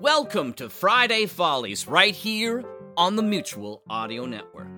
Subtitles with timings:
[0.00, 2.64] Welcome to Friday Follies right here
[2.96, 4.68] on the Mutual Audio Network.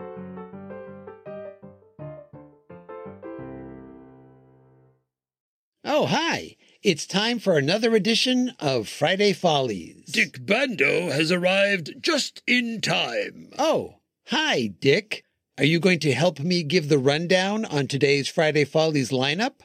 [5.85, 6.57] Oh, hi.
[6.83, 10.07] It's time for another edition of Friday Follies.
[10.07, 13.50] Dick Bando has arrived just in time.
[13.59, 13.96] Oh,
[14.29, 15.25] hi, Dick.
[15.59, 19.57] Are you going to help me give the rundown on today's Friday Follies lineup?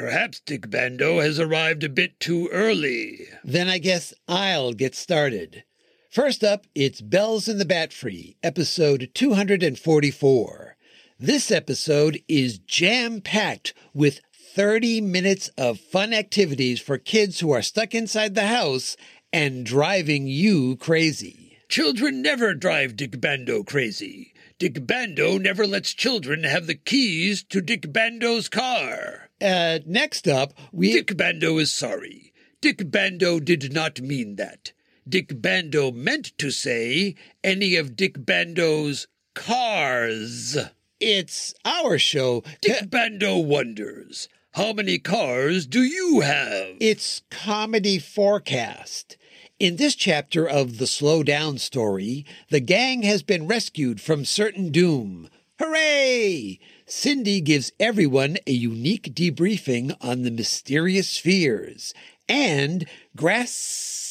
[0.00, 3.18] Perhaps Dick Bando has arrived a bit too early.
[3.44, 5.62] Then I guess I'll get started.
[6.10, 10.76] First up, it's Bells in the Batfry, episode 244.
[11.18, 14.22] This episode is jam packed with
[14.54, 18.96] 30 minutes of fun activities for kids who are stuck inside the house
[19.34, 21.49] and driving you crazy.
[21.70, 24.34] Children never drive Dick Bando crazy.
[24.58, 29.30] Dick Bando never lets children have the keys to Dick Bando's car.
[29.40, 30.92] Uh, next up, we.
[30.92, 32.32] Dick Bando is sorry.
[32.60, 34.72] Dick Bando did not mean that.
[35.08, 40.58] Dick Bando meant to say any of Dick Bando's cars.
[40.98, 42.42] It's our show.
[42.60, 46.78] Dick Bando wonders, how many cars do you have?
[46.80, 49.16] It's Comedy4Cast.
[49.60, 54.72] In this chapter of the Slow Down story, the gang has been rescued from certain
[54.72, 55.28] doom.
[55.58, 56.58] Hooray!
[56.86, 61.92] Cindy gives everyone a unique debriefing on the mysterious spheres,
[62.26, 62.86] and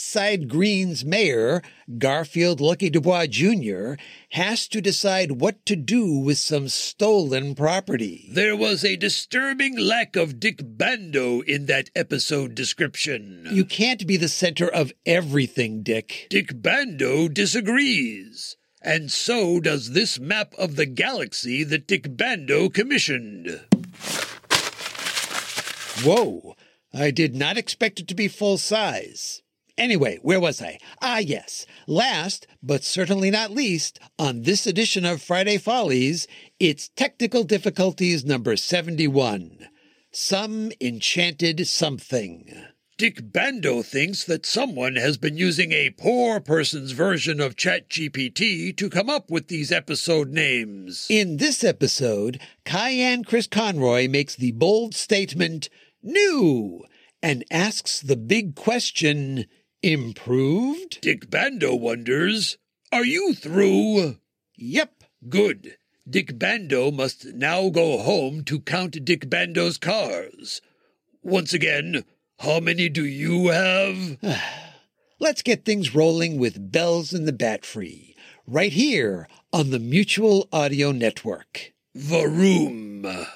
[0.10, 1.62] Grassside Green's mayor,
[2.00, 3.94] Garfield Lucky Dubois Jr.,
[4.32, 8.28] has to decide what to do with some stolen property.
[8.32, 13.50] There was a disturbing lack of Dick Bando in that episode description.
[13.52, 16.26] You can't be the center of everything, Dick.
[16.32, 18.58] Dick Bando disagrees.
[18.82, 23.62] And so does this map of the galaxy that Dick Bando commissioned.
[26.04, 26.56] Whoa,
[26.92, 29.44] I did not expect it to be full size.
[29.80, 30.78] Anyway, where was I?
[31.02, 31.66] Ah, yes.
[31.88, 36.28] Last, but certainly not least, on this edition of Friday Follies,
[36.60, 39.70] it's Technical Difficulties number 71.
[40.12, 42.66] Some enchanted something.
[42.98, 48.90] Dick Bando thinks that someone has been using a poor person's version of ChatGPT to
[48.90, 51.08] come up with these episode names.
[51.10, 55.70] In this episode, Cayenne Chris Conroy makes the bold statement,
[56.04, 56.84] new,
[57.24, 59.46] and asks the big question,
[59.82, 61.00] improved?
[61.02, 62.58] Dick Bando wonders,
[62.92, 64.18] are you through?
[64.58, 65.04] Yep.
[65.28, 65.78] Good.
[66.10, 70.62] Dick Bando must now go home to count Dick Bando's cars.
[71.22, 72.04] Once again,
[72.40, 74.18] how many do you have?
[75.20, 78.16] Let's get things rolling with Bells in the Batfry,
[78.48, 81.74] right here on the Mutual Audio Network.
[81.96, 83.28] Varoom.